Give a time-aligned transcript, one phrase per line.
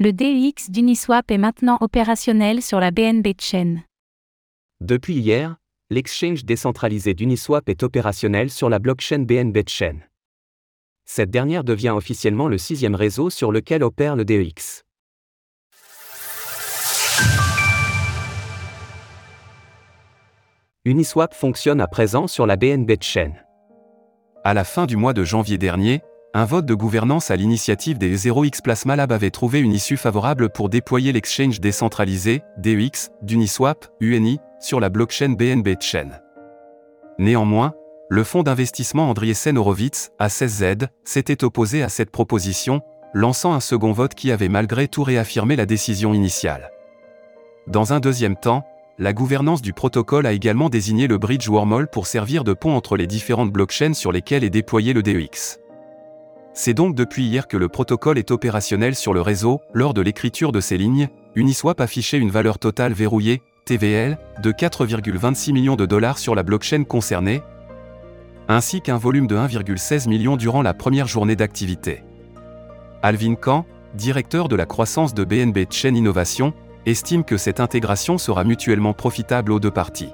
[0.00, 3.78] Le DEX d'Uniswap est maintenant opérationnel sur la BNB Chain.
[4.80, 5.56] Depuis hier,
[5.90, 9.96] l'exchange décentralisé d'Uniswap est opérationnel sur la blockchain BNB Chain.
[11.04, 14.84] Cette dernière devient officiellement le sixième réseau sur lequel opère le DEX.
[20.84, 23.32] Uniswap fonctionne à présent sur la BNB Chain.
[24.44, 26.02] À la fin du mois de janvier dernier,
[26.34, 30.50] un vote de gouvernance à l'initiative des 0x Plasma Lab avait trouvé une issue favorable
[30.50, 36.10] pour déployer l'exchange décentralisé, DEX, d'Uniswap, UNI, sur la blockchain BNB Chain.
[37.18, 37.72] Néanmoins,
[38.10, 42.82] le fonds d'investissement Andriessen Horowitz, A16Z, s'était opposé à cette proposition,
[43.14, 46.70] lançant un second vote qui avait malgré tout réaffirmé la décision initiale.
[47.66, 48.64] Dans un deuxième temps,
[48.98, 52.96] la gouvernance du protocole a également désigné le bridge Wormhole pour servir de pont entre
[52.96, 55.58] les différentes blockchains sur lesquelles est déployé le DEX.
[56.60, 59.60] C'est donc depuis hier que le protocole est opérationnel sur le réseau.
[59.74, 65.52] Lors de l'écriture de ces lignes, Uniswap affichait une valeur totale verrouillée, TVL, de 4,26
[65.52, 67.42] millions de dollars sur la blockchain concernée,
[68.48, 72.02] ainsi qu'un volume de 1,16 million durant la première journée d'activité.
[73.04, 73.62] Alvin Kahn,
[73.94, 76.54] directeur de la croissance de BNB Chain Innovation,
[76.86, 80.10] estime que cette intégration sera mutuellement profitable aux deux parties.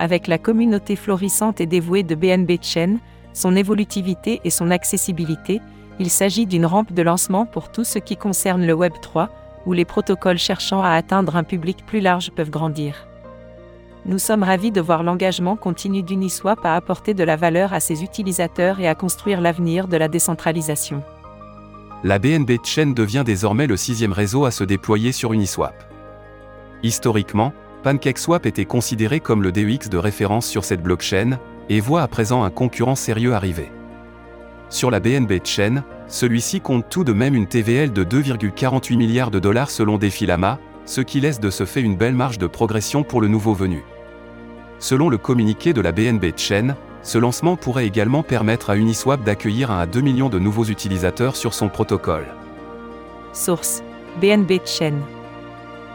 [0.00, 2.96] Avec la communauté florissante et dévouée de BNB Chain,
[3.36, 5.60] son évolutivité et son accessibilité,
[6.00, 9.28] il s'agit d'une rampe de lancement pour tout ce qui concerne le Web 3,
[9.66, 13.06] où les protocoles cherchant à atteindre un public plus large peuvent grandir.
[14.06, 18.02] Nous sommes ravis de voir l'engagement continu d'Uniswap à apporter de la valeur à ses
[18.02, 21.02] utilisateurs et à construire l'avenir de la décentralisation.
[22.04, 25.74] La BNB Chain devient désormais le sixième réseau à se déployer sur Uniswap.
[26.82, 31.38] Historiquement, PancakeSwap était considéré comme le DEX de référence sur cette blockchain,
[31.68, 33.70] et voit à présent un concurrent sérieux arriver.
[34.68, 39.38] Sur la BNB Chain, celui-ci compte tout de même une TVL de 2,48 milliards de
[39.38, 43.20] dollars selon Defilama, ce qui laisse de ce fait une belle marge de progression pour
[43.20, 43.84] le nouveau venu.
[44.78, 49.70] Selon le communiqué de la BNB Chain, ce lancement pourrait également permettre à Uniswap d'accueillir
[49.70, 52.26] 1 à 2 millions de nouveaux utilisateurs sur son protocole.
[53.32, 53.82] Source
[54.20, 54.94] BNB Chain.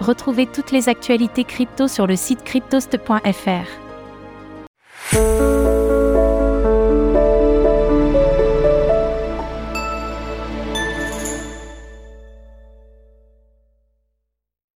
[0.00, 3.84] Retrouvez toutes les actualités crypto sur le site cryptost.fr.